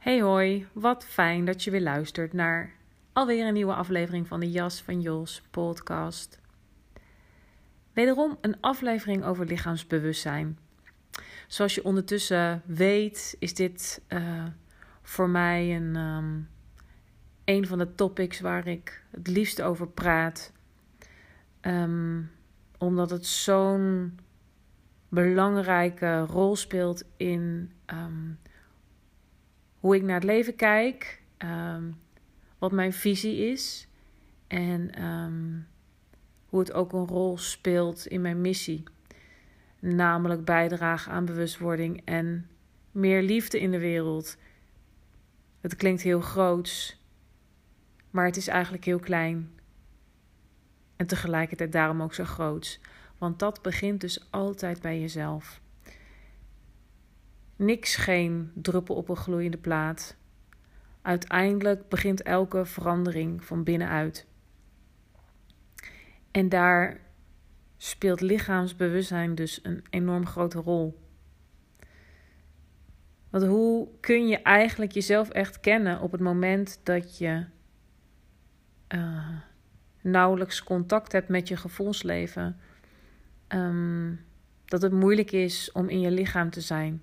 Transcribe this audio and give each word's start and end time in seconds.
Hey 0.00 0.20
hoi, 0.20 0.66
wat 0.72 1.04
fijn 1.04 1.44
dat 1.44 1.64
je 1.64 1.70
weer 1.70 1.80
luistert 1.80 2.32
naar 2.32 2.72
alweer 3.12 3.46
een 3.46 3.54
nieuwe 3.54 3.74
aflevering 3.74 4.28
van 4.28 4.40
de 4.40 4.50
Jas 4.50 4.82
van 4.82 5.00
Jos 5.00 5.42
podcast. 5.50 6.40
Wederom 7.92 8.38
een 8.40 8.60
aflevering 8.60 9.24
over 9.24 9.46
lichaamsbewustzijn. 9.46 10.58
Zoals 11.48 11.74
je 11.74 11.84
ondertussen 11.84 12.62
weet, 12.66 13.36
is 13.38 13.54
dit 13.54 14.02
uh, 14.08 14.44
voor 15.02 15.28
mij 15.28 15.76
een, 15.76 15.96
um, 15.96 16.48
een 17.44 17.66
van 17.66 17.78
de 17.78 17.94
topics 17.94 18.40
waar 18.40 18.66
ik 18.66 19.04
het 19.10 19.26
liefst 19.26 19.62
over 19.62 19.88
praat. 19.88 20.52
Um, 21.60 22.30
omdat 22.78 23.10
het 23.10 23.26
zo'n 23.26 24.18
belangrijke 25.08 26.20
rol 26.20 26.56
speelt 26.56 27.04
in 27.16 27.72
um, 27.86 28.38
hoe 29.80 29.96
ik 29.96 30.02
naar 30.02 30.14
het 30.14 30.24
leven 30.24 30.56
kijk, 30.56 31.22
um, 31.38 31.98
wat 32.58 32.72
mijn 32.72 32.92
visie 32.92 33.36
is 33.36 33.88
en 34.46 35.04
um, 35.04 35.66
hoe 36.46 36.60
het 36.60 36.72
ook 36.72 36.92
een 36.92 37.06
rol 37.06 37.38
speelt 37.38 38.06
in 38.06 38.20
mijn 38.20 38.40
missie. 38.40 38.82
Namelijk 39.78 40.44
bijdragen 40.44 41.12
aan 41.12 41.24
bewustwording 41.24 42.02
en 42.04 42.48
meer 42.90 43.22
liefde 43.22 43.60
in 43.60 43.70
de 43.70 43.78
wereld. 43.78 44.36
Het 45.60 45.76
klinkt 45.76 46.02
heel 46.02 46.20
groots, 46.20 47.02
maar 48.10 48.24
het 48.24 48.36
is 48.36 48.48
eigenlijk 48.48 48.84
heel 48.84 48.98
klein. 48.98 49.50
En 50.96 51.06
tegelijkertijd 51.06 51.72
daarom 51.72 52.02
ook 52.02 52.14
zo 52.14 52.24
groots. 52.24 52.80
Want 53.18 53.38
dat 53.38 53.62
begint 53.62 54.00
dus 54.00 54.30
altijd 54.30 54.80
bij 54.80 55.00
jezelf. 55.00 55.60
Niks 57.60 57.96
geen 57.96 58.50
druppel 58.54 58.94
op 58.94 59.08
een 59.08 59.16
gloeiende 59.16 59.56
plaat. 59.56 60.16
Uiteindelijk 61.02 61.88
begint 61.88 62.22
elke 62.22 62.64
verandering 62.64 63.44
van 63.44 63.64
binnenuit. 63.64 64.26
En 66.30 66.48
daar 66.48 67.00
speelt 67.76 68.20
lichaamsbewustzijn 68.20 69.34
dus 69.34 69.60
een 69.62 69.84
enorm 69.90 70.26
grote 70.26 70.58
rol. 70.58 71.00
Want 73.30 73.44
hoe 73.44 73.88
kun 74.00 74.28
je 74.28 74.42
eigenlijk 74.42 74.92
jezelf 74.92 75.28
echt 75.28 75.60
kennen 75.60 76.00
op 76.00 76.12
het 76.12 76.20
moment 76.20 76.80
dat 76.82 77.18
je 77.18 77.44
uh, 78.88 79.28
nauwelijks 80.00 80.62
contact 80.62 81.12
hebt 81.12 81.28
met 81.28 81.48
je 81.48 81.56
gevoelsleven? 81.56 82.60
Um, 83.48 84.24
dat 84.64 84.82
het 84.82 84.92
moeilijk 84.92 85.32
is 85.32 85.72
om 85.72 85.88
in 85.88 86.00
je 86.00 86.10
lichaam 86.10 86.50
te 86.50 86.60
zijn. 86.60 87.02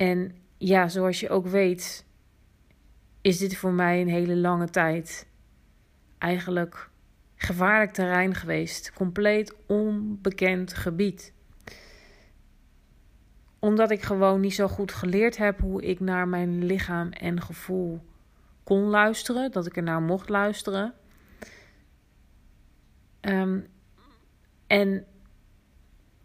En 0.00 0.34
ja, 0.58 0.88
zoals 0.88 1.20
je 1.20 1.28
ook 1.28 1.46
weet, 1.46 2.06
is 3.20 3.38
dit 3.38 3.56
voor 3.56 3.72
mij 3.72 4.00
een 4.00 4.08
hele 4.08 4.36
lange 4.36 4.68
tijd 4.68 5.26
eigenlijk 6.18 6.90
gevaarlijk 7.36 7.92
terrein 7.92 8.34
geweest. 8.34 8.92
Compleet 8.92 9.54
onbekend 9.66 10.74
gebied. 10.74 11.32
Omdat 13.58 13.90
ik 13.90 14.02
gewoon 14.02 14.40
niet 14.40 14.54
zo 14.54 14.68
goed 14.68 14.92
geleerd 14.92 15.36
heb 15.36 15.60
hoe 15.60 15.82
ik 15.82 16.00
naar 16.00 16.28
mijn 16.28 16.64
lichaam 16.64 17.10
en 17.10 17.42
gevoel 17.42 18.00
kon 18.64 18.82
luisteren, 18.82 19.52
dat 19.52 19.66
ik 19.66 19.76
er 19.76 19.82
naar 19.82 20.02
mocht 20.02 20.28
luisteren. 20.28 20.94
Um, 23.20 23.66
en 24.66 25.06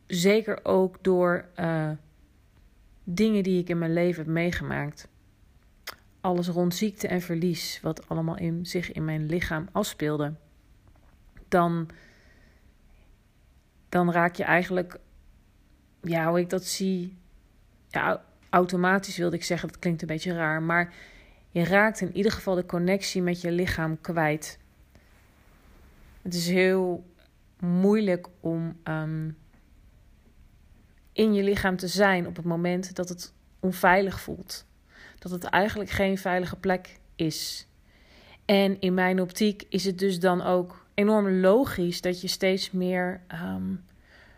zeker 0.07 0.65
ook 0.65 1.03
door 1.03 1.45
uh, 1.59 1.91
dingen 3.05 3.43
die 3.43 3.61
ik 3.61 3.69
in 3.69 3.77
mijn 3.77 3.93
leven 3.93 4.23
heb 4.23 4.33
meegemaakt. 4.33 5.07
Alles 6.21 6.47
rond 6.47 6.75
ziekte 6.75 7.07
en 7.07 7.21
verlies, 7.21 7.79
wat 7.81 8.09
allemaal 8.09 8.37
in, 8.37 8.65
zich 8.65 8.91
in 8.91 9.05
mijn 9.05 9.25
lichaam 9.25 9.67
afspeelde. 9.71 10.33
Dan, 11.47 11.89
dan 13.89 14.11
raak 14.11 14.35
je 14.35 14.43
eigenlijk, 14.43 14.99
ja, 16.01 16.29
hoe 16.29 16.39
ik 16.39 16.49
dat 16.49 16.65
zie, 16.65 17.17
ja, 17.87 18.23
automatisch 18.49 19.17
wilde 19.17 19.35
ik 19.35 19.43
zeggen, 19.43 19.67
dat 19.67 19.79
klinkt 19.79 20.01
een 20.01 20.07
beetje 20.07 20.33
raar, 20.33 20.61
maar 20.61 20.93
je 21.49 21.63
raakt 21.63 22.01
in 22.01 22.15
ieder 22.15 22.31
geval 22.31 22.55
de 22.55 22.65
connectie 22.65 23.21
met 23.21 23.41
je 23.41 23.51
lichaam 23.51 24.01
kwijt. 24.01 24.59
Het 26.21 26.33
is 26.33 26.47
heel 26.47 27.05
moeilijk 27.59 28.27
om 28.39 28.77
um, 28.83 29.37
in 31.15 31.33
je 31.33 31.43
lichaam 31.43 31.77
te 31.77 31.87
zijn 31.87 32.27
op 32.27 32.35
het 32.35 32.45
moment 32.45 32.95
dat 32.95 33.09
het 33.09 33.33
onveilig 33.59 34.19
voelt. 34.19 34.65
Dat 35.19 35.31
het 35.31 35.43
eigenlijk 35.43 35.89
geen 35.89 36.17
veilige 36.17 36.55
plek 36.55 36.99
is. 37.15 37.67
En 38.45 38.79
in 38.79 38.93
mijn 38.93 39.21
optiek 39.21 39.63
is 39.69 39.85
het 39.85 39.99
dus 39.99 40.19
dan 40.19 40.41
ook 40.41 40.85
enorm 40.93 41.39
logisch 41.39 42.01
dat 42.01 42.21
je 42.21 42.27
steeds 42.27 42.71
meer 42.71 43.21
um, 43.43 43.85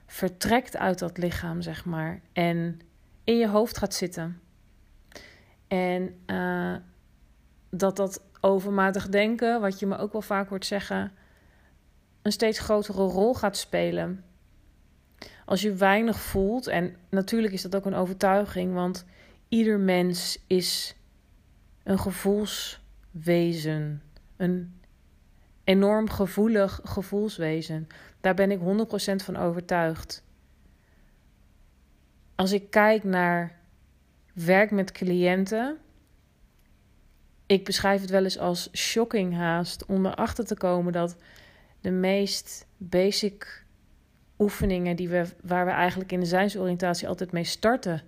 vertrekt 0.06 0.78
uit 0.78 1.00
dat 1.00 1.18
lichaam, 1.18 1.62
zeg 1.62 1.86
maar. 1.86 2.22
En 2.34 2.80
in 3.24 3.38
je 3.38 3.48
hoofd 3.48 3.78
gaat 3.78 3.94
zitten. 3.94 4.42
En 5.68 6.20
uh, 6.28 6.76
dat 7.70 7.96
dat 7.96 8.22
overmatig 8.42 9.10
denken, 9.10 9.62
wat 9.62 9.80
je 9.80 9.86
me 9.86 9.98
ook 9.98 10.12
wel 10.12 10.22
vaak 10.22 10.50
hoort 10.50 10.66
zeggen, 10.66 11.12
een 12.22 12.32
steeds 12.32 12.60
grotere 12.60 13.04
rol 13.04 13.34
gaat 13.34 13.58
spelen. 13.58 14.24
Als 15.47 15.62
je 15.62 15.74
weinig 15.74 16.19
voelt, 16.19 16.68
en 16.68 16.96
natuurlijk 17.09 17.53
is 17.53 17.62
dat 17.62 17.75
ook 17.75 17.85
een 17.85 17.94
overtuiging, 17.94 18.74
want 18.74 19.06
ieder 19.47 19.80
mens 19.80 20.44
is 20.47 20.96
een 21.84 22.00
gevoelswezen. 22.00 24.02
Een 24.38 24.80
enorm 25.63 26.09
gevoelig 26.09 26.80
gevoelswezen. 26.84 27.88
Daar 28.22 28.34
ben 28.34 28.52
ik 28.52 28.59
100% 28.59 28.63
van 29.16 29.38
overtuigd. 29.38 30.24
Als 32.36 32.51
ik 32.51 32.69
kijk 32.69 33.04
naar 33.04 33.60
werk 34.33 34.72
met 34.72 34.92
cliënten, 34.92 35.77
ik 37.45 37.66
beschrijf 37.66 38.01
het 38.01 38.10
wel 38.10 38.24
eens 38.24 38.38
als 38.38 38.69
shocking 38.74 39.36
haast 39.36 39.86
om 39.86 40.06
erachter 40.06 40.45
te 40.45 40.57
komen 40.57 40.94
dat 40.94 41.18
de 41.81 41.92
meest 41.92 42.68
basic 42.77 43.66
oefeningen 44.39 44.95
die 44.95 45.10
we, 45.10 45.25
waar 45.44 45.66
we 45.66 45.72
eigenlijk 45.72 46.12
in 46.12 46.19
de 46.19 46.25
zijnsoriëntatie 46.25 47.07
altijd 47.07 47.31
mee 47.31 47.44
starten. 47.44 48.01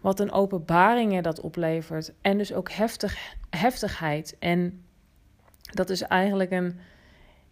Wat 0.00 0.20
een 0.20 0.32
openbaringen 0.32 1.22
dat 1.22 1.40
oplevert. 1.40 2.12
En 2.20 2.38
dus 2.38 2.52
ook 2.52 2.70
heftig, 2.70 3.34
heftigheid. 3.50 4.36
En 4.38 4.84
dat 5.60 5.90
is 5.90 6.02
eigenlijk 6.02 6.50
een, 6.50 6.78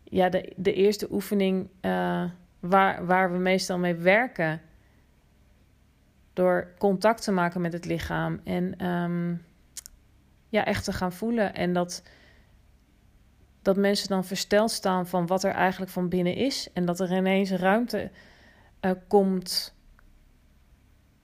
ja, 0.04 0.28
de, 0.28 0.52
de 0.56 0.72
eerste 0.72 1.12
oefening 1.12 1.68
uh, 1.80 2.24
waar, 2.60 3.06
waar 3.06 3.32
we 3.32 3.38
meestal 3.38 3.78
mee 3.78 3.94
werken. 3.94 4.60
Door 6.32 6.74
contact 6.78 7.22
te 7.22 7.32
maken 7.32 7.60
met 7.60 7.72
het 7.72 7.84
lichaam. 7.84 8.40
En 8.44 8.86
um, 8.86 9.44
ja, 10.48 10.64
echt 10.64 10.84
te 10.84 10.92
gaan 10.92 11.12
voelen. 11.12 11.54
En 11.54 11.72
dat 11.72 12.02
dat 13.66 13.76
mensen 13.76 14.08
dan 14.08 14.24
versteld 14.24 14.70
staan 14.70 15.06
van 15.06 15.26
wat 15.26 15.44
er 15.44 15.50
eigenlijk 15.50 15.90
van 15.90 16.08
binnen 16.08 16.34
is. 16.34 16.68
En 16.72 16.84
dat 16.84 17.00
er 17.00 17.16
ineens 17.16 17.50
ruimte 17.50 18.10
uh, 18.80 18.90
komt 19.08 19.74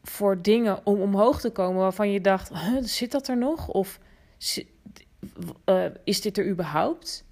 voor 0.03 0.43
dingen 0.43 0.87
om 0.87 1.01
omhoog 1.01 1.41
te 1.41 1.51
komen 1.51 1.81
waarvan 1.81 2.11
je 2.11 2.21
dacht: 2.21 2.51
zit 2.81 3.11
dat 3.11 3.29
er 3.29 3.39
nog? 3.39 3.69
Of 3.69 3.99
uh, 5.65 5.85
is 6.05 6.21
dit 6.21 6.39
er 6.39 6.49
überhaupt? 6.49 7.25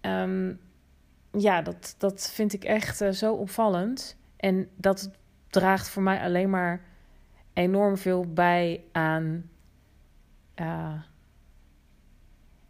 Um, 0.00 0.60
ja, 1.32 1.62
dat, 1.62 1.94
dat 1.98 2.30
vind 2.30 2.52
ik 2.52 2.64
echt 2.64 3.00
uh, 3.00 3.10
zo 3.10 3.34
opvallend. 3.34 4.16
En 4.36 4.68
dat 4.76 5.10
draagt 5.48 5.88
voor 5.88 6.02
mij 6.02 6.20
alleen 6.20 6.50
maar 6.50 6.84
enorm 7.52 7.96
veel 7.96 8.32
bij 8.32 8.84
aan. 8.92 9.50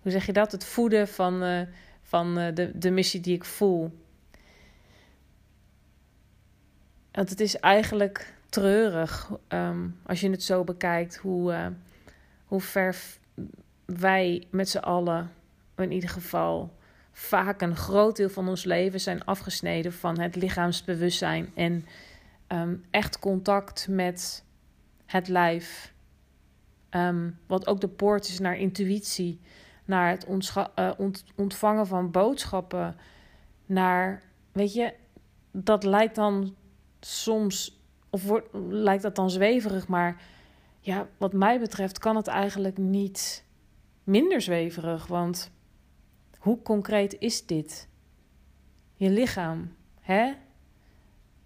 Hoe 0.08 0.16
zeg 0.16 0.26
je 0.26 0.32
dat? 0.32 0.52
Het 0.52 0.64
voeden 0.64 1.08
van, 1.08 1.44
uh, 1.44 1.60
van 2.02 2.34
de, 2.34 2.70
de 2.74 2.90
missie 2.90 3.20
die 3.20 3.34
ik 3.34 3.44
voel. 3.44 3.98
Want 7.12 7.30
het 7.30 7.40
is 7.40 7.56
eigenlijk 7.56 8.34
treurig 8.48 9.30
um, 9.48 10.00
als 10.06 10.20
je 10.20 10.30
het 10.30 10.42
zo 10.42 10.64
bekijkt, 10.64 11.16
hoe, 11.16 11.72
hoe 12.44 12.60
ver 12.60 12.96
wij 13.84 14.46
met 14.50 14.68
z'n 14.68 14.78
allen, 14.78 15.30
in 15.76 15.92
ieder 15.92 16.10
geval 16.10 16.76
vaak 17.12 17.60
een 17.60 17.76
groot 17.76 18.16
deel 18.16 18.30
van 18.30 18.48
ons 18.48 18.64
leven, 18.64 19.00
zijn 19.00 19.24
afgesneden 19.24 19.92
van 19.92 20.20
het 20.20 20.36
lichaamsbewustzijn 20.36 21.50
en 21.54 21.86
um, 22.48 22.84
echt 22.90 23.18
contact 23.18 23.86
met 23.88 24.44
het 25.06 25.28
lijf. 25.28 25.92
Um, 26.90 27.38
wat 27.46 27.66
ook 27.66 27.80
de 27.80 27.88
poort 27.88 28.28
is 28.28 28.38
naar 28.38 28.56
intuïtie, 28.56 29.40
naar 29.88 30.10
het 30.10 30.26
ont 30.96 31.24
ontvangen 31.36 31.86
van 31.86 32.10
boodschappen, 32.10 32.96
naar, 33.66 34.22
weet 34.52 34.72
je, 34.72 34.94
dat 35.50 35.84
lijkt 35.84 36.14
dan 36.14 36.54
soms, 37.00 37.80
of 38.10 38.24
wordt, 38.24 38.48
lijkt 38.70 39.02
dat 39.02 39.16
dan 39.16 39.30
zweverig, 39.30 39.88
maar 39.88 40.22
ja, 40.80 41.06
wat 41.16 41.32
mij 41.32 41.60
betreft 41.60 41.98
kan 41.98 42.16
het 42.16 42.26
eigenlijk 42.26 42.78
niet 42.78 43.44
minder 44.04 44.40
zweverig, 44.40 45.06
want 45.06 45.50
hoe 46.38 46.62
concreet 46.62 47.16
is 47.18 47.46
dit? 47.46 47.88
Je 48.94 49.10
lichaam, 49.10 49.74
hè? 50.00 50.32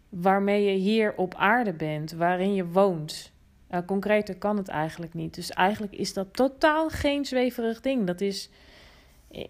Waarmee 0.08 0.64
je 0.64 0.78
hier 0.78 1.14
op 1.16 1.34
aarde 1.34 1.72
bent, 1.72 2.12
waarin 2.12 2.54
je 2.54 2.66
woont. 2.66 3.31
Uh, 3.74 3.80
concreter 3.86 4.36
kan 4.36 4.56
het 4.56 4.68
eigenlijk 4.68 5.14
niet. 5.14 5.34
Dus 5.34 5.50
eigenlijk 5.50 5.92
is 5.92 6.12
dat 6.12 6.34
totaal 6.34 6.88
geen 6.88 7.24
zweverig 7.24 7.80
ding. 7.80 8.06
Dat 8.06 8.20
is 8.20 8.50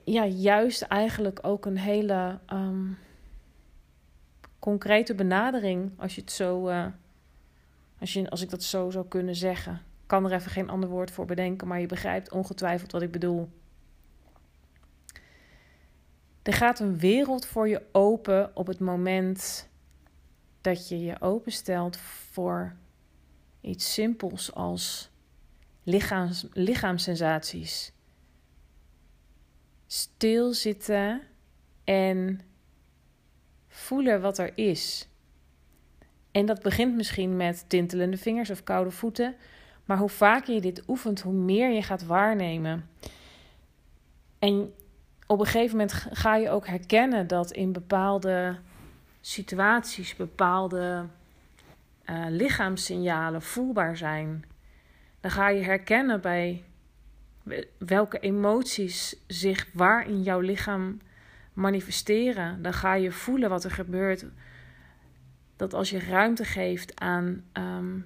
ja, 0.05 0.27
juist 0.27 0.83
eigenlijk 0.83 1.39
ook 1.43 1.67
een 1.67 1.79
hele 1.79 2.39
um, 2.53 2.99
concrete 4.59 5.15
benadering, 5.15 5.91
als 5.97 6.15
je 6.15 6.21
het 6.21 6.33
zo, 6.33 6.69
uh, 6.69 6.87
als, 8.01 8.13
je, 8.13 8.31
als 8.31 8.43
ik 8.43 8.51
dat 8.51 8.63
zo 8.63 8.91
zou 8.91 9.07
kunnen 9.09 9.35
zeggen 9.35 9.83
kan 10.13 10.25
er 10.25 10.33
even 10.33 10.51
geen 10.51 10.71
ander 10.71 10.89
woord 10.89 11.11
voor 11.11 11.25
bedenken, 11.25 11.69
maar 11.69 11.81
je 11.81 11.87
begrijpt 11.87 12.31
ongetwijfeld 12.31 12.93
wat 12.93 13.03
ik 13.03 13.11
bedoel. 13.11 13.49
Er 16.43 16.53
gaat 16.53 16.81
een 16.81 16.99
wereld 16.99 17.47
voor 17.47 17.69
je 17.69 17.83
open 17.93 18.57
op 18.57 18.67
het 18.67 18.81
moment 18.81 19.69
dat 20.61 20.89
je 20.89 21.01
je 21.01 21.21
openstelt 21.21 21.97
voor 21.97 22.77
iets 23.63 23.93
simpels 23.93 24.55
als 24.55 25.11
lichaams, 25.83 26.47
lichaamssensaties. 26.53 27.93
Stilzitten 29.87 31.23
en 31.85 32.41
voelen 33.69 34.21
wat 34.21 34.39
er 34.39 34.53
is. 34.55 35.09
En 36.31 36.47
dat 36.47 36.63
begint 36.63 36.95
misschien 36.95 37.37
met 37.37 37.65
tintelende 37.69 38.17
vingers 38.17 38.51
of 38.51 38.63
koude 38.63 38.91
voeten. 38.91 39.37
Maar 39.85 39.99
hoe 39.99 40.09
vaker 40.09 40.55
je 40.55 40.61
dit 40.61 40.83
oefent, 40.89 41.21
hoe 41.21 41.33
meer 41.33 41.71
je 41.71 41.83
gaat 41.83 42.05
waarnemen. 42.05 42.89
En 44.39 44.75
op 45.27 45.41
een 45.41 45.47
gegeven 45.47 45.77
moment 45.77 46.07
ga 46.13 46.37
je 46.37 46.51
ook 46.51 46.67
herkennen 46.67 47.27
dat 47.27 47.53
in 47.53 47.73
bepaalde 47.73 48.59
situaties 49.21 50.17
bepaalde 50.17 51.07
uh, 52.07 52.25
lichaamssignalen 52.29 53.43
voelbaar 53.43 53.97
zijn. 53.97 54.45
Dan 55.21 55.31
ga 55.31 55.49
je 55.49 55.63
herkennen 55.63 56.21
bij 56.21 56.65
welke 57.79 58.19
emoties 58.19 59.17
zich 59.27 59.67
waar 59.73 60.07
in 60.07 60.23
jouw 60.23 60.41
lichaam 60.41 60.99
manifesteren. 61.53 62.63
Dan 62.63 62.73
ga 62.73 62.95
je 62.95 63.13
voelen 63.13 63.51
wat 63.51 63.65
er 63.65 63.71
gebeurt. 63.71 64.25
Dat 65.57 65.75
als 65.75 65.91
je 65.91 66.01
ruimte 66.01 66.45
geeft 66.45 67.01
aan 67.01 67.45
ehm, 67.53 67.99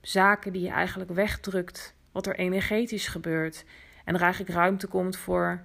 zaken 0.00 0.52
die 0.52 0.62
je 0.62 0.70
eigenlijk 0.70 1.10
wegdrukt, 1.10 1.94
wat 2.12 2.26
er 2.26 2.36
energetisch 2.36 3.08
gebeurt. 3.08 3.64
En 4.04 4.14
er 4.14 4.20
eigenlijk 4.20 4.52
ruimte 4.52 4.86
komt 4.86 5.16
voor 5.16 5.62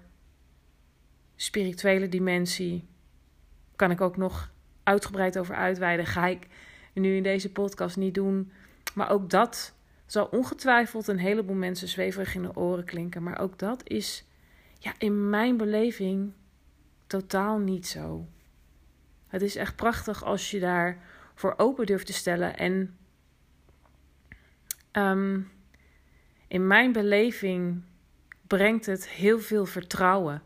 spirituele 1.36 2.10
dimensie. 2.10 2.88
Kan 3.76 3.92
ik 3.92 4.02
ook 4.02 4.18
nog 4.18 4.52
uitgebreid 4.84 5.38
over 5.38 5.56
uitweiden. 5.56 6.06
Ga 6.06 6.26
ik 6.28 6.48
nu 7.02 7.16
in 7.16 7.24
deze 7.24 7.52
podcast 7.52 7.98
niet 7.98 8.14
doen. 8.14 8.52
Maar 8.94 9.10
ook 9.10 9.30
dat 9.30 9.74
zal 10.06 10.26
ongetwijfeld 10.26 11.08
een 11.08 11.18
heleboel 11.18 11.56
mensen 11.56 11.88
zweverig 11.88 12.36
in 12.36 12.42
de 12.42 12.56
oren 12.56 12.86
klinken. 12.86 13.24
Maar 13.24 13.40
ook 13.40 13.60
dat 13.60 13.90
is 13.90 14.26
ja, 14.80 14.94
in 14.98 15.30
mijn 15.30 15.58
beleving 15.58 16.32
totaal 17.08 17.58
niet 17.58 17.88
zo. 17.88 18.28
Het 19.28 19.42
is 19.42 19.56
echt 19.56 19.76
prachtig 19.76 20.24
als 20.24 20.52
je 20.52 20.60
daar 20.60 20.98
voor 21.36 21.54
open 21.58 21.86
durft 21.86 22.06
te 22.06 22.14
stellen. 22.14 22.58
En 22.58 22.98
Ehm, 24.94 25.40
in 26.48 26.68
mijn 26.68 26.92
beleving 26.92 27.84
brengt 28.48 28.86
het 28.86 29.10
heel 29.10 29.40
veel 29.40 29.66
vertrouwen. 29.66 30.42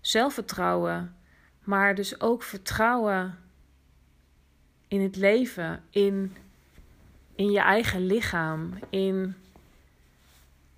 Zelfvertrouwen, 0.00 1.16
maar 1.64 1.94
dus 1.94 2.20
ook 2.20 2.42
vertrouwen 2.42 3.38
in 4.90 5.00
het 5.00 5.16
leven, 5.16 5.82
in, 5.90 6.36
in 7.34 7.50
je 7.50 7.60
eigen 7.60 8.06
lichaam, 8.06 8.78
in 8.88 9.34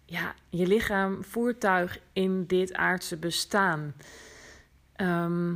ja, 0.05 0.35
je 0.49 0.67
lichaam, 0.67 1.25
voertuig 1.25 1.99
in 2.12 2.47
dit 2.47 2.75
aardse 2.75 3.17
bestaan. 3.17 3.94
Ehm, 4.93 5.55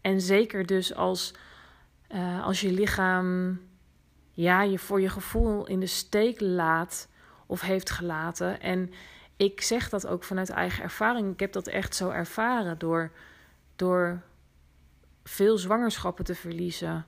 en 0.00 0.20
zeker 0.20 0.66
dus 0.66 0.94
als, 0.94 1.34
uh, 2.14 2.44
als 2.44 2.60
je 2.60 2.72
lichaam 2.72 3.58
ja, 4.32 4.62
je 4.62 4.78
voor 4.78 5.00
je 5.00 5.08
gevoel 5.08 5.66
in 5.66 5.80
de 5.80 5.86
steek 5.86 6.40
laat 6.40 7.08
of 7.46 7.60
heeft 7.60 7.90
gelaten. 7.90 8.60
En 8.60 8.92
ik 9.36 9.60
zeg 9.60 9.88
dat 9.88 10.06
ook 10.06 10.24
vanuit 10.24 10.50
eigen 10.50 10.82
ervaring. 10.82 11.32
Ik 11.32 11.40
heb 11.40 11.52
dat 11.52 11.66
echt 11.66 11.94
zo 11.94 12.10
ervaren 12.10 12.78
door, 12.78 13.10
door 13.76 14.22
veel 15.26 15.58
zwangerschappen 15.58 16.24
te 16.24 16.34
verliezen. 16.34 17.06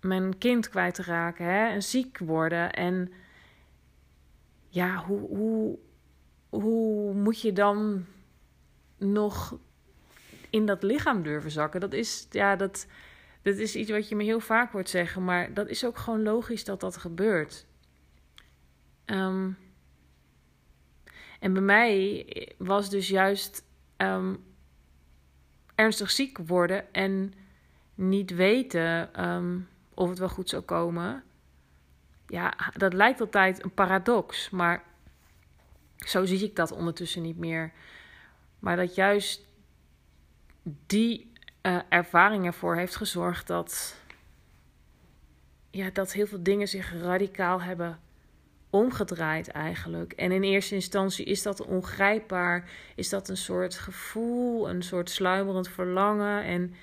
Mijn 0.00 0.38
kind 0.38 0.68
kwijt 0.68 0.94
te 0.94 1.02
raken 1.02 1.44
hè, 1.44 1.68
en 1.68 1.82
ziek 1.82 2.18
worden. 2.18 2.72
En 2.72 3.12
ja, 4.68 5.04
hoe, 5.04 5.28
hoe, 5.28 5.78
hoe 6.48 7.14
moet 7.14 7.40
je 7.40 7.52
dan 7.52 8.04
nog 8.96 9.58
in 10.50 10.66
dat 10.66 10.82
lichaam 10.82 11.22
durven 11.22 11.50
zakken? 11.50 11.80
Dat 11.80 11.92
is, 11.92 12.26
ja, 12.30 12.56
dat, 12.56 12.86
dat 13.42 13.56
is 13.56 13.74
iets 13.76 13.90
wat 13.90 14.08
je 14.08 14.16
me 14.16 14.24
heel 14.24 14.40
vaak 14.40 14.72
hoort 14.72 14.88
zeggen, 14.88 15.24
maar 15.24 15.54
dat 15.54 15.68
is 15.68 15.84
ook 15.84 15.98
gewoon 15.98 16.22
logisch 16.22 16.64
dat 16.64 16.80
dat 16.80 16.96
gebeurt. 16.96 17.66
Um, 19.06 19.58
en 21.40 21.52
bij 21.52 21.62
mij 21.62 22.26
was 22.58 22.90
dus 22.90 23.08
juist 23.08 23.64
um, 23.96 24.44
ernstig 25.80 26.10
ziek 26.10 26.38
worden 26.38 26.94
en 26.94 27.34
niet 27.94 28.34
weten 28.34 29.24
um, 29.28 29.68
of 29.94 30.08
het 30.08 30.18
wel 30.18 30.28
goed 30.28 30.48
zou 30.48 30.62
komen. 30.62 31.22
Ja, 32.26 32.54
dat 32.76 32.92
lijkt 32.92 33.20
altijd 33.20 33.64
een 33.64 33.74
paradox, 33.74 34.50
maar 34.50 34.82
zo 35.96 36.24
zie 36.24 36.44
ik 36.44 36.56
dat 36.56 36.72
ondertussen 36.72 37.22
niet 37.22 37.38
meer. 37.38 37.72
Maar 38.58 38.76
dat 38.76 38.94
juist 38.94 39.46
die 40.86 41.32
uh, 41.62 41.80
ervaring 41.88 42.44
ervoor 42.44 42.76
heeft 42.76 42.96
gezorgd 42.96 43.46
dat, 43.46 43.96
ja, 45.70 45.90
dat 45.90 46.12
heel 46.12 46.26
veel 46.26 46.42
dingen 46.42 46.68
zich 46.68 46.92
radicaal 46.92 47.62
hebben 47.62 48.00
omgedraaid 48.70 49.48
eigenlijk. 49.48 50.12
En 50.12 50.32
in 50.32 50.42
eerste 50.42 50.74
instantie 50.74 51.24
is 51.24 51.42
dat 51.42 51.66
ongrijpbaar, 51.66 52.70
is 52.94 53.08
dat 53.08 53.28
een 53.28 53.36
soort 53.36 53.74
gevoel, 53.74 54.68
een 54.68 54.82
soort 54.82 55.10
sluimerend 55.10 55.68
verlangen. 55.68 56.44
En 56.44 56.74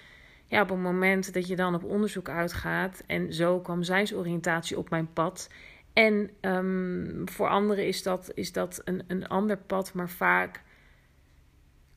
ja, 0.46 0.62
op 0.62 0.70
het 0.70 0.79
moment 0.79 1.34
dat 1.34 1.48
je 1.48 1.56
dan 1.56 1.75
op 1.75 1.84
onderzoek 1.84 2.29
uitgaat, 2.29 3.03
en 3.06 3.34
zo 3.34 3.60
kwam 3.60 3.84
zijnsoriëntatie 3.84 4.77
op 4.77 4.89
mijn 4.89 5.13
pad. 5.13 5.50
En 5.94 6.29
um, 6.41 7.22
voor 7.29 7.48
anderen 7.48 7.88
is 7.88 8.03
dat, 8.03 8.32
is 8.34 8.51
dat 8.51 8.82
een, 8.84 9.03
een 9.08 9.27
ander 9.27 9.58
pad, 9.58 9.94
maar 9.94 10.10
vaak 10.10 10.63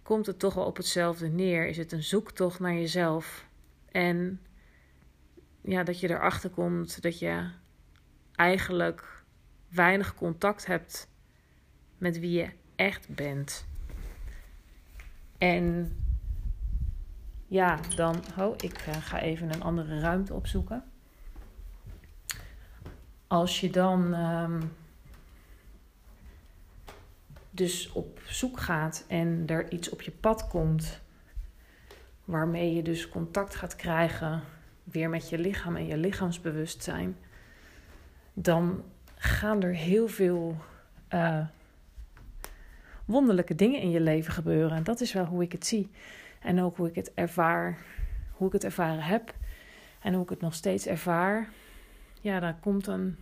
komt 0.03 0.27
het 0.27 0.39
toch 0.39 0.55
wel 0.55 0.65
op 0.65 0.77
hetzelfde 0.77 1.29
neer. 1.29 1.67
Is 1.67 1.77
het 1.77 1.93
een 1.93 2.03
zoektocht 2.03 2.61
naar 2.61 2.75
jezelf. 2.75 3.47
En 3.91 4.41
ja, 5.61 5.83
dat 5.83 6.01
je 6.01 6.11
erachter 6.11 6.51
komt 6.51 7.03
dat 7.03 7.19
je 7.19 7.51
eigenlijk 8.35 9.20
weinig 9.71 10.15
contact 10.15 10.67
hebt 10.67 11.09
met 11.99 12.19
wie 12.19 12.31
je 12.31 12.51
echt 12.77 13.15
bent. 13.15 13.67
En 15.39 15.97
ja, 17.47 17.81
dan. 17.97 18.23
Oh, 18.39 18.55
ik 18.57 18.79
eh, 18.79 18.97
ga 18.97 19.21
even 19.21 19.53
een 19.53 19.63
andere 19.63 20.01
ruimte 20.01 20.35
opzoeken. 20.35 20.85
Als 23.27 23.61
je 23.61 23.71
dan 23.71 24.15
ehm, 24.15 24.61
dus 27.51 27.93
op 27.93 28.21
zoek 28.27 28.61
gaat 28.61 29.05
en 29.09 29.43
er 29.47 29.73
iets 29.73 29.89
op 29.89 30.03
je 30.03 30.11
pad 30.11 30.49
komt 30.49 31.01
waarmee 32.25 32.75
je 32.75 32.83
dus 32.83 33.09
contact 33.09 33.55
gaat 33.55 33.77
krijgen 33.77 34.43
weer 34.85 35.09
met 35.09 35.29
je 35.29 35.39
lichaam 35.39 35.77
en 35.77 35.87
je 35.87 35.97
lichaamsbewustzijn, 35.97 37.17
dan 38.33 38.85
gaan 39.23 39.63
er 39.63 39.75
heel 39.75 40.09
veel 40.09 40.57
uh, 41.11 41.47
wonderlijke 43.05 43.55
dingen 43.55 43.81
in 43.81 43.91
je 43.91 44.01
leven 44.01 44.33
gebeuren. 44.33 44.77
En 44.77 44.83
dat 44.83 45.01
is 45.01 45.13
wel 45.13 45.25
hoe 45.25 45.43
ik 45.43 45.53
het 45.53 45.67
zie. 45.67 45.91
En 46.41 46.63
ook 46.63 46.77
hoe 46.77 46.89
ik 46.89 46.95
het 46.95 47.15
ervaar, 47.15 47.79
hoe 48.33 48.47
ik 48.47 48.53
het 48.53 48.65
ervaren 48.65 49.03
heb 49.03 49.35
en 50.01 50.15
hoe 50.15 50.23
ik 50.23 50.29
het 50.29 50.41
nog 50.41 50.55
steeds 50.55 50.87
ervaar. 50.87 51.49
Ja, 52.21 52.41
daar 52.41 52.57
komt 52.61 52.87
een 52.87 53.17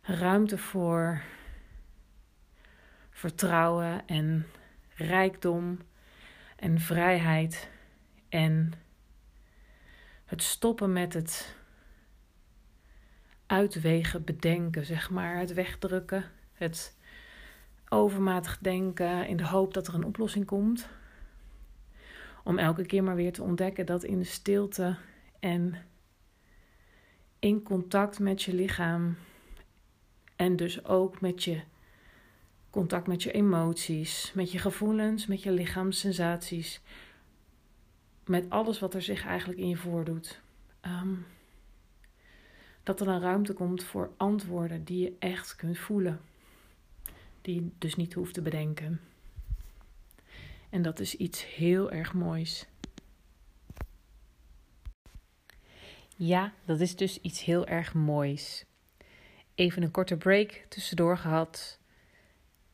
ruimte 0.00 0.58
voor 0.58 1.22
vertrouwen 3.10 4.06
en 4.06 4.46
rijkdom 4.94 5.78
en 6.56 6.80
vrijheid 6.80 7.68
en 8.28 8.72
het 10.24 10.42
stoppen 10.42 10.92
met 10.92 11.14
het 11.14 11.58
uitwegen, 13.50 14.24
bedenken, 14.24 14.86
zeg 14.86 15.10
maar, 15.10 15.38
het 15.38 15.52
wegdrukken, 15.52 16.24
het 16.52 16.96
overmatig 17.88 18.58
denken 18.58 19.26
in 19.26 19.36
de 19.36 19.46
hoop 19.46 19.74
dat 19.74 19.86
er 19.86 19.94
een 19.94 20.04
oplossing 20.04 20.46
komt. 20.46 20.88
Om 22.44 22.58
elke 22.58 22.86
keer 22.86 23.02
maar 23.04 23.14
weer 23.14 23.32
te 23.32 23.42
ontdekken 23.42 23.86
dat 23.86 24.04
in 24.04 24.18
de 24.18 24.24
stilte 24.24 24.96
en 25.40 25.74
in 27.38 27.62
contact 27.62 28.18
met 28.18 28.42
je 28.42 28.54
lichaam 28.54 29.16
en 30.36 30.56
dus 30.56 30.84
ook 30.84 31.20
met 31.20 31.44
je 31.44 31.60
contact 32.70 33.06
met 33.06 33.22
je 33.22 33.32
emoties, 33.32 34.32
met 34.34 34.52
je 34.52 34.58
gevoelens, 34.58 35.26
met 35.26 35.42
je 35.42 35.50
lichaamssensaties, 35.50 36.80
met 38.26 38.50
alles 38.50 38.78
wat 38.78 38.94
er 38.94 39.02
zich 39.02 39.26
eigenlijk 39.26 39.58
in 39.58 39.68
je 39.68 39.76
voordoet. 39.76 40.40
Um, 40.86 41.26
dat 42.90 43.00
er 43.00 43.08
een 43.08 43.20
ruimte 43.20 43.52
komt 43.52 43.84
voor 43.84 44.10
antwoorden 44.16 44.84
die 44.84 45.02
je 45.02 45.12
echt 45.18 45.56
kunt 45.56 45.78
voelen, 45.78 46.20
die 47.42 47.54
je 47.54 47.68
dus 47.78 47.96
niet 47.96 48.12
hoeft 48.12 48.34
te 48.34 48.42
bedenken. 48.42 49.00
En 50.70 50.82
dat 50.82 51.00
is 51.00 51.14
iets 51.14 51.54
heel 51.54 51.90
erg 51.90 52.14
moois. 52.14 52.66
Ja, 56.16 56.52
dat 56.64 56.80
is 56.80 56.96
dus 56.96 57.20
iets 57.20 57.44
heel 57.44 57.66
erg 57.66 57.94
moois. 57.94 58.64
Even 59.54 59.82
een 59.82 59.90
korte 59.90 60.16
break 60.16 60.64
tussendoor 60.68 61.18
gehad. 61.18 61.78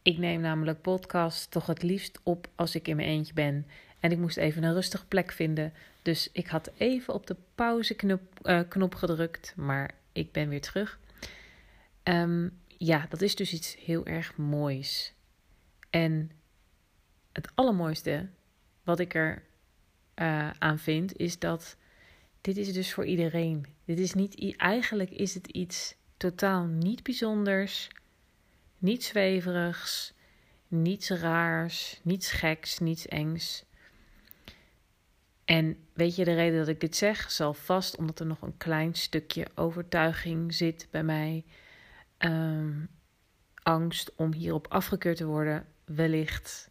Ik 0.03 0.19
neem 0.19 0.41
namelijk 0.41 0.81
podcast 0.81 1.51
toch 1.51 1.67
het 1.67 1.83
liefst 1.83 2.21
op 2.23 2.49
als 2.55 2.75
ik 2.75 2.89
in 2.89 2.97
mijn 2.97 3.09
eentje 3.09 3.35
ben. 3.35 3.67
En 4.01 4.13
ik 4.13 4.19
moest 4.19 4.37
even 4.37 4.63
een 4.63 4.75
rustige 4.75 5.07
plek 5.07 5.33
vinden. 5.33 5.73
Dus 6.03 6.29
ik 6.33 6.47
had 6.47 6.71
even 6.77 7.15
op 7.15 7.27
de 7.27 7.37
pauzeknop 7.55 8.21
uh, 8.43 8.61
knop 8.69 8.95
gedrukt. 8.95 9.53
Maar 9.57 9.95
ik 10.17 10.33
ben 10.33 10.49
weer 10.49 10.61
terug. 10.61 10.99
Um, 12.05 12.61
ja, 12.67 13.07
dat 13.09 13.23
is 13.23 13.35
dus 13.35 13.53
iets 13.53 13.77
heel 13.77 14.07
erg 14.07 14.37
moois. 14.37 15.15
En 15.91 16.31
het 17.33 17.51
allermooiste 17.55 18.29
wat 18.85 18.99
ik 18.99 19.15
er 19.15 19.43
uh, 20.17 20.51
aan 20.51 20.79
vind, 20.79 21.17
is 21.17 21.39
dat 21.39 21.77
dit 22.41 22.57
is 22.57 22.73
dus 22.73 22.93
voor 22.93 23.05
iedereen. 23.05 23.67
Dit 23.85 23.99
is 23.99 24.15
niet, 24.15 24.57
eigenlijk 24.57 25.11
is 25.11 25.35
het 25.35 25.47
iets 25.47 25.95
totaal 26.17 26.65
niet 26.65 27.03
bijzonders, 27.03 27.89
niets 28.79 29.07
zweverigs, 29.07 30.13
niets 30.69 31.11
raars, 31.11 32.01
niets 32.03 32.31
geks, 32.31 32.79
niets 32.79 33.07
engs. 33.07 33.65
En 35.47 35.77
weet 35.93 36.17
je, 36.17 36.25
de 36.25 36.35
reden 36.35 36.59
dat 36.59 36.69
ik 36.69 36.81
dit 36.81 36.97
zeg, 36.97 37.31
zal 37.31 37.55
vast 37.55 37.97
omdat 37.97 38.21
er 38.21 38.27
nog 38.27 38.43
een 38.43 38.57
klein 38.57 38.95
stukje 38.95 39.47
overtuiging 39.55 40.55
zit 40.55 40.89
bij 40.91 41.03
mij. 41.03 41.45
Um, 42.19 42.89
angst 43.63 44.15
om 44.15 44.33
hierop 44.33 44.67
afgekeurd 44.69 45.17
te 45.17 45.27
worden, 45.27 45.67
wellicht. 45.85 46.71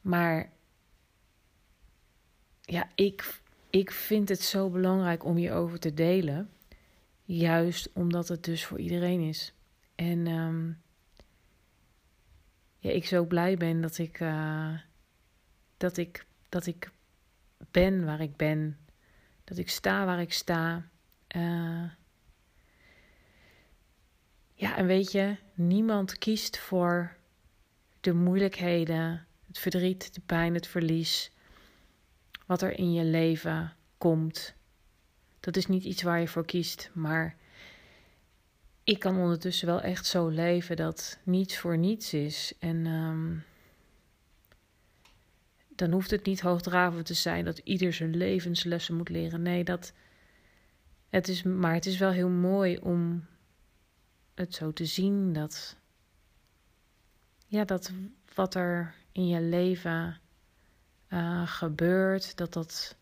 Maar 0.00 0.50
ja, 2.60 2.88
ik, 2.94 3.40
ik 3.70 3.90
vind 3.90 4.28
het 4.28 4.42
zo 4.42 4.70
belangrijk 4.70 5.24
om 5.24 5.36
hierover 5.36 5.78
te 5.78 5.94
delen. 5.94 6.50
Juist 7.24 7.90
omdat 7.92 8.28
het 8.28 8.44
dus 8.44 8.64
voor 8.64 8.78
iedereen 8.78 9.20
is. 9.20 9.52
En 9.94 10.26
um, 10.26 10.82
ja, 12.78 12.90
ik 12.90 13.06
zo 13.06 13.24
blij 13.24 13.56
ben 13.56 13.80
dat 13.80 13.98
ik, 13.98 14.20
uh, 14.20 14.78
dat 15.76 15.96
ik, 15.96 16.24
dat 16.48 16.66
ik 16.66 16.90
ben 17.70 18.04
waar 18.04 18.20
ik 18.20 18.36
ben. 18.36 18.78
Dat 19.44 19.58
ik 19.58 19.68
sta 19.68 20.04
waar 20.04 20.20
ik 20.20 20.32
sta. 20.32 20.88
Uh, 21.36 21.90
ja, 24.54 24.76
en 24.76 24.86
weet 24.86 25.12
je, 25.12 25.36
niemand 25.54 26.18
kiest 26.18 26.58
voor 26.58 27.16
de 28.00 28.12
moeilijkheden, 28.12 29.26
het 29.46 29.58
verdriet, 29.58 30.14
de 30.14 30.20
pijn, 30.26 30.54
het 30.54 30.66
verlies, 30.66 31.32
wat 32.46 32.62
er 32.62 32.78
in 32.78 32.92
je 32.92 33.04
leven 33.04 33.72
komt. 33.98 34.54
Dat 35.40 35.56
is 35.56 35.66
niet 35.66 35.84
iets 35.84 36.02
waar 36.02 36.20
je 36.20 36.28
voor 36.28 36.44
kiest, 36.44 36.90
maar 36.92 37.36
ik 38.84 38.98
kan 38.98 39.16
ondertussen 39.16 39.66
wel 39.66 39.80
echt 39.80 40.06
zo 40.06 40.28
leven 40.28 40.76
dat 40.76 41.18
niets 41.22 41.58
voor 41.58 41.78
niets 41.78 42.14
is. 42.14 42.54
En 42.58 42.86
um, 42.86 43.44
dan 45.80 45.92
hoeft 45.92 46.10
het 46.10 46.24
niet 46.24 46.40
hoogdravend 46.40 47.06
te 47.06 47.14
zijn 47.14 47.44
dat 47.44 47.58
ieder 47.58 47.92
zijn 47.92 48.16
levenslessen 48.16 48.96
moet 48.96 49.08
leren. 49.08 49.42
Nee, 49.42 49.64
dat. 49.64 49.92
Het 51.08 51.28
is, 51.28 51.42
maar 51.42 51.74
het 51.74 51.86
is 51.86 51.98
wel 51.98 52.10
heel 52.10 52.28
mooi 52.28 52.78
om 52.78 53.26
het 54.34 54.54
zo 54.54 54.72
te 54.72 54.84
zien 54.84 55.32
dat. 55.32 55.76
Ja, 57.46 57.64
dat 57.64 57.92
wat 58.34 58.54
er 58.54 58.94
in 59.12 59.26
je 59.26 59.40
leven 59.40 60.20
uh, 61.08 61.46
gebeurt, 61.46 62.36
dat 62.36 62.52
dat, 62.52 62.96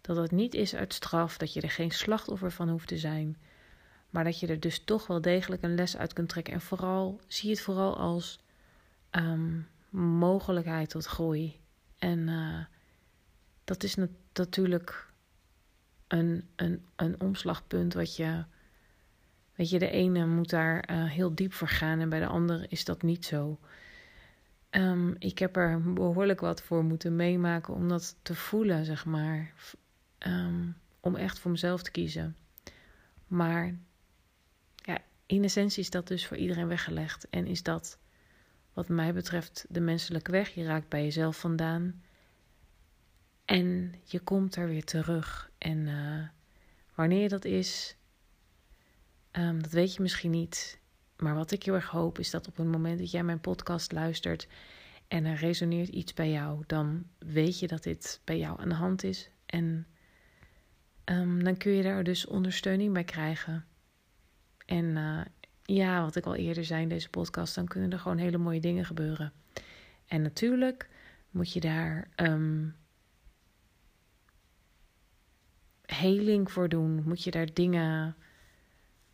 dat 0.00 0.16
het 0.16 0.30
niet 0.30 0.54
is 0.54 0.74
uit 0.74 0.94
straf, 0.94 1.36
dat 1.36 1.52
je 1.52 1.60
er 1.60 1.70
geen 1.70 1.90
slachtoffer 1.90 2.50
van 2.50 2.68
hoeft 2.68 2.88
te 2.88 2.98
zijn, 2.98 3.36
maar 4.10 4.24
dat 4.24 4.40
je 4.40 4.46
er 4.46 4.60
dus 4.60 4.84
toch 4.84 5.06
wel 5.06 5.20
degelijk 5.20 5.62
een 5.62 5.74
les 5.74 5.96
uit 5.96 6.12
kunt 6.12 6.28
trekken. 6.28 6.52
En 6.52 6.60
vooral, 6.60 7.20
zie 7.26 7.50
het 7.50 7.60
vooral 7.60 7.96
als 7.96 8.40
um, 9.10 9.68
mogelijkheid 9.90 10.90
tot 10.90 11.04
groei. 11.04 11.62
En 12.04 12.28
uh, 12.28 12.64
dat 13.64 13.82
is 13.82 13.96
natuurlijk 14.32 15.12
een, 16.06 16.48
een, 16.56 16.84
een 16.96 17.20
omslagpunt 17.20 17.94
wat 17.94 18.16
je. 18.16 18.44
Weet 19.54 19.70
je, 19.70 19.78
de 19.78 19.90
ene 19.90 20.26
moet 20.26 20.50
daar 20.50 20.90
uh, 20.90 21.10
heel 21.10 21.34
diep 21.34 21.52
voor 21.52 21.68
gaan 21.68 22.00
en 22.00 22.08
bij 22.08 22.20
de 22.20 22.26
andere 22.26 22.66
is 22.68 22.84
dat 22.84 23.02
niet 23.02 23.24
zo. 23.24 23.58
Um, 24.70 25.16
ik 25.18 25.38
heb 25.38 25.56
er 25.56 25.92
behoorlijk 25.92 26.40
wat 26.40 26.62
voor 26.62 26.84
moeten 26.84 27.16
meemaken 27.16 27.74
om 27.74 27.88
dat 27.88 28.16
te 28.22 28.34
voelen, 28.34 28.84
zeg 28.84 29.04
maar. 29.04 29.52
Um, 30.18 30.76
om 31.00 31.16
echt 31.16 31.38
voor 31.38 31.50
mezelf 31.50 31.82
te 31.82 31.90
kiezen. 31.90 32.36
Maar 33.26 33.78
ja, 34.74 34.98
in 35.26 35.44
essentie 35.44 35.82
is 35.82 35.90
dat 35.90 36.08
dus 36.08 36.26
voor 36.26 36.36
iedereen 36.36 36.68
weggelegd. 36.68 37.28
En 37.30 37.46
is 37.46 37.62
dat 37.62 37.98
wat 38.74 38.88
mij 38.88 39.14
betreft 39.14 39.66
de 39.68 39.80
menselijke 39.80 40.30
weg. 40.30 40.54
Je 40.54 40.64
raakt 40.64 40.88
bij 40.88 41.02
jezelf 41.02 41.38
vandaan. 41.38 42.02
En 43.44 43.94
je 44.04 44.20
komt 44.20 44.56
er 44.56 44.68
weer 44.68 44.84
terug. 44.84 45.50
En 45.58 45.78
uh, 45.78 46.28
wanneer 46.94 47.28
dat 47.28 47.44
is, 47.44 47.96
um, 49.32 49.62
dat 49.62 49.72
weet 49.72 49.94
je 49.94 50.02
misschien 50.02 50.30
niet. 50.30 50.78
Maar 51.16 51.34
wat 51.34 51.50
ik 51.50 51.62
heel 51.62 51.74
erg 51.74 51.88
hoop 51.88 52.18
is 52.18 52.30
dat 52.30 52.48
op 52.48 52.56
het 52.56 52.66
moment 52.66 52.98
dat 52.98 53.10
jij 53.10 53.24
mijn 53.24 53.40
podcast 53.40 53.92
luistert 53.92 54.48
en 55.08 55.24
er 55.24 55.36
resoneert 55.36 55.88
iets 55.88 56.14
bij 56.14 56.30
jou, 56.30 56.62
dan 56.66 57.06
weet 57.18 57.58
je 57.58 57.66
dat 57.66 57.82
dit 57.82 58.20
bij 58.24 58.38
jou 58.38 58.60
aan 58.60 58.68
de 58.68 58.74
hand 58.74 59.02
is. 59.04 59.30
En 59.46 59.86
um, 61.04 61.44
dan 61.44 61.56
kun 61.56 61.72
je 61.72 61.82
daar 61.82 62.04
dus 62.04 62.26
ondersteuning 62.26 62.92
bij 62.92 63.04
krijgen. 63.04 63.64
En 64.66 64.84
uh, 64.84 65.20
ja, 65.64 66.02
wat 66.02 66.16
ik 66.16 66.26
al 66.26 66.34
eerder 66.34 66.64
zei 66.64 66.82
in 66.82 66.88
deze 66.88 67.10
podcast, 67.10 67.54
dan 67.54 67.66
kunnen 67.66 67.92
er 67.92 67.98
gewoon 67.98 68.18
hele 68.18 68.38
mooie 68.38 68.60
dingen 68.60 68.84
gebeuren. 68.84 69.32
En 70.06 70.22
natuurlijk 70.22 70.88
moet 71.30 71.52
je 71.52 71.60
daar 71.60 72.08
um, 72.16 72.76
heling 75.86 76.52
voor 76.52 76.68
doen? 76.68 77.02
Moet 77.04 77.22
je 77.22 77.30
daar 77.30 77.52
dingen 77.52 78.16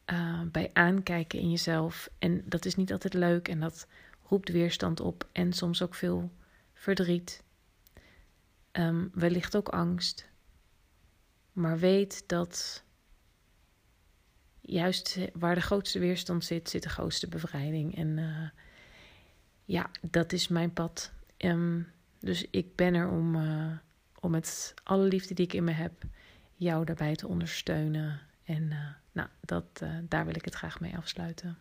uh, 0.07 0.41
bij 0.43 0.71
aankijken 0.73 1.39
in 1.39 1.51
jezelf? 1.51 2.11
En 2.19 2.43
dat 2.45 2.65
is 2.65 2.75
niet 2.75 2.93
altijd 2.93 3.15
leuk 3.15 3.49
en 3.49 3.61
dat 3.61 3.87
roept 4.29 4.49
weerstand 4.49 5.01
op 5.01 5.29
en 5.33 5.53
soms 5.53 5.83
ook 5.83 5.95
veel 5.95 6.31
verdriet. 6.75 7.43
Um, 8.73 9.11
wellicht 9.15 9.57
ook 9.57 9.69
angst. 9.69 10.29
Maar 11.53 11.79
weet 11.79 12.25
dat 12.27 12.83
juist 14.71 15.19
waar 15.33 15.55
de 15.55 15.61
grootste 15.61 15.99
weerstand 15.99 16.45
zit, 16.45 16.71
zit 16.71 16.83
de 16.83 16.89
grootste 16.89 17.29
bevrijding. 17.29 17.97
En 17.97 18.19
uh, 18.19 18.49
ja, 19.65 19.91
dat 20.01 20.33
is 20.33 20.49
mijn 20.49 20.73
pad. 20.73 21.13
Um, 21.39 21.87
dus 22.19 22.47
ik 22.51 22.77
ben 22.77 22.95
er 22.95 23.11
om, 23.11 23.35
uh, 23.35 23.73
om 24.21 24.31
met 24.31 24.75
alle 24.85 25.05
liefde 25.05 25.35
die 25.35 25.45
ik 25.45 25.53
in 25.53 25.65
me 25.65 25.73
heb, 25.73 26.03
jou 26.55 26.85
daarbij 26.85 27.15
te 27.15 27.29
ondersteunen. 27.29 28.21
En 28.45 28.73
nou, 29.13 29.29
dat, 29.41 29.83
daar 30.03 30.25
wil 30.25 30.37
ik 30.37 30.45
het 30.45 30.55
graag 30.55 30.81
mee 30.81 30.97
afsluiten. 30.97 31.59